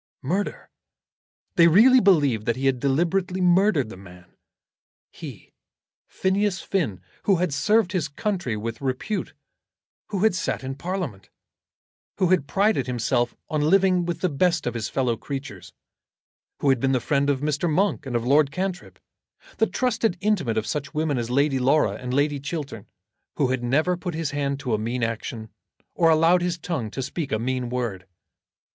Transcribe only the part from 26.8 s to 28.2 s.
to speak a mean word!